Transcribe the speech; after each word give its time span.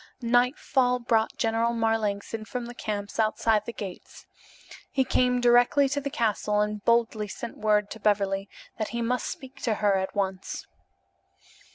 Nightfall 0.23 0.97
brought 0.97 1.37
General 1.37 1.73
Marlanx 1.73 2.33
in 2.33 2.43
from 2.43 2.65
the 2.65 2.73
camps 2.73 3.19
outside 3.19 3.65
the 3.67 3.71
gates. 3.71 4.25
He 4.89 5.03
came 5.03 5.39
direct 5.39 5.73
to 5.91 6.01
the 6.01 6.09
castle 6.09 6.59
and 6.59 6.83
boldly 6.83 7.27
sent 7.27 7.59
word 7.59 7.91
to 7.91 7.99
Beverly 7.99 8.49
that 8.79 8.87
he 8.87 9.03
must 9.03 9.27
speak 9.27 9.61
to 9.61 9.75
her 9.75 9.97
at 9.97 10.15
once. 10.15 10.65